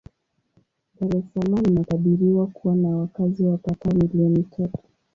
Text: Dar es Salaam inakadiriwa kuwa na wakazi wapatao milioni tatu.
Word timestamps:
Dar 0.95 1.15
es 1.17 1.25
Salaam 1.33 1.65
inakadiriwa 1.67 2.47
kuwa 2.47 2.75
na 2.75 2.89
wakazi 2.89 3.45
wapatao 3.45 3.91
milioni 3.93 4.43
tatu. 4.43 4.83